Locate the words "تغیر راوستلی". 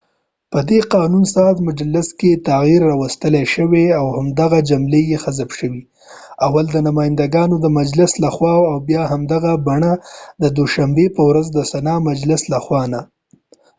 2.49-3.43